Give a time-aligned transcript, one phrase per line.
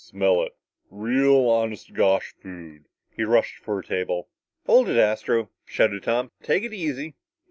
[0.03, 0.55] "Smell it!
[0.89, 4.29] Real, honest to gosh food!" He rushed for a table.
[4.65, 6.31] "Hold it, Astro," shouted Tom.
[6.41, 7.13] "Take it easy."